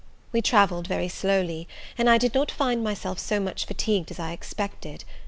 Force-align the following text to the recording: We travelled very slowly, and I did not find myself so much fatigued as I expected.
We 0.31 0.41
travelled 0.41 0.87
very 0.87 1.07
slowly, 1.09 1.67
and 1.95 2.09
I 2.09 2.17
did 2.17 2.33
not 2.33 2.49
find 2.49 2.83
myself 2.83 3.19
so 3.19 3.39
much 3.39 3.65
fatigued 3.67 4.09
as 4.09 4.17
I 4.17 4.31
expected. 4.31 5.03